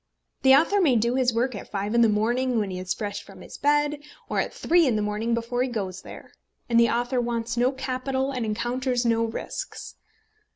The 0.41 0.55
author 0.55 0.81
may 0.81 0.95
do 0.95 1.13
his 1.13 1.31
work 1.31 1.53
at 1.53 1.69
five 1.69 1.93
in 1.93 2.01
the 2.01 2.09
morning 2.09 2.57
when 2.57 2.71
he 2.71 2.79
is 2.79 2.91
fresh 2.91 3.21
from 3.21 3.41
his 3.41 3.55
bed, 3.59 3.99
or 4.27 4.39
at 4.39 4.51
three 4.51 4.87
in 4.87 4.95
the 4.95 5.01
morning 5.03 5.35
before 5.35 5.61
he 5.61 5.69
goes 5.69 6.01
there. 6.01 6.31
And 6.67 6.79
the 6.79 6.89
author 6.89 7.21
wants 7.21 7.55
no 7.55 7.71
capital, 7.71 8.31
and 8.31 8.43
encounters 8.43 9.05
no 9.05 9.23
risks. 9.23 9.97